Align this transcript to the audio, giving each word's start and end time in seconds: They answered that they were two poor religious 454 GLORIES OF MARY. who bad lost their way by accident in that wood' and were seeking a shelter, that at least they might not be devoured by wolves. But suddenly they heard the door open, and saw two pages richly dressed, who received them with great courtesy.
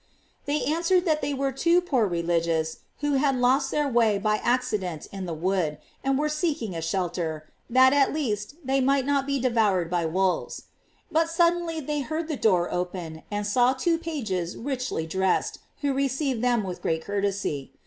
They 0.45 0.65
answered 0.65 1.05
that 1.05 1.21
they 1.21 1.31
were 1.31 1.51
two 1.51 1.79
poor 1.79 2.07
religious 2.07 2.79
454 3.01 3.01
GLORIES 3.03 3.03
OF 3.03 3.03
MARY. 3.03 3.03
who 3.03 3.21
bad 3.21 3.39
lost 3.39 3.69
their 3.69 3.87
way 4.09 4.17
by 4.17 4.37
accident 4.37 5.07
in 5.11 5.25
that 5.27 5.33
wood' 5.35 5.77
and 6.03 6.17
were 6.17 6.27
seeking 6.27 6.73
a 6.73 6.81
shelter, 6.81 7.47
that 7.69 7.93
at 7.93 8.11
least 8.11 8.55
they 8.65 8.81
might 8.81 9.05
not 9.05 9.27
be 9.27 9.39
devoured 9.39 9.91
by 9.91 10.07
wolves. 10.07 10.63
But 11.11 11.29
suddenly 11.29 11.79
they 11.81 11.99
heard 12.01 12.27
the 12.27 12.35
door 12.35 12.73
open, 12.73 13.21
and 13.29 13.45
saw 13.45 13.73
two 13.73 13.99
pages 13.99 14.57
richly 14.57 15.05
dressed, 15.05 15.59
who 15.81 15.93
received 15.93 16.43
them 16.43 16.63
with 16.63 16.81
great 16.81 17.03
courtesy. 17.05 17.71